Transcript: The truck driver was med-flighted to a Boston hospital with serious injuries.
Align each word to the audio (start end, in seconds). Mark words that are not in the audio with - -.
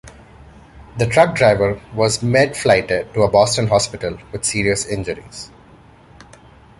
The 0.97 1.05
truck 1.05 1.35
driver 1.35 1.79
was 1.93 2.23
med-flighted 2.23 3.13
to 3.13 3.21
a 3.21 3.29
Boston 3.29 3.67
hospital 3.67 4.17
with 4.31 4.45
serious 4.45 4.83
injuries. 4.83 5.51